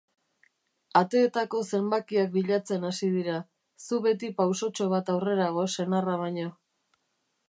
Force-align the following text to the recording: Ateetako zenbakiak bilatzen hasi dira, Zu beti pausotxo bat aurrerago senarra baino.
Ateetako 1.01 1.59
zenbakiak 1.79 2.31
bilatzen 2.37 2.87
hasi 2.89 3.09
dira, 3.17 3.35
Zu 3.89 3.99
beti 4.07 4.31
pausotxo 4.39 4.89
bat 4.95 5.13
aurrerago 5.17 5.67
senarra 5.75 6.17
baino. 6.27 6.49